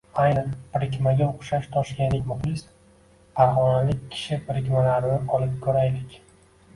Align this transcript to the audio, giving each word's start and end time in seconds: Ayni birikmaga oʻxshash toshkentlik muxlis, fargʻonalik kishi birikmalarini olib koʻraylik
Ayni 0.21 0.43
birikmaga 0.75 1.25
oʻxshash 1.25 1.67
toshkentlik 1.75 2.23
muxlis, 2.29 2.63
fargʻonalik 3.41 3.99
kishi 4.15 4.39
birikmalarini 4.49 5.21
olib 5.37 5.53
koʻraylik 5.67 6.17